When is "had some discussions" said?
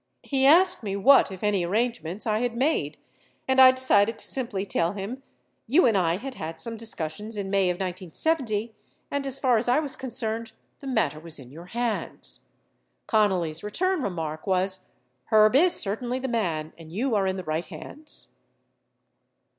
6.33-7.37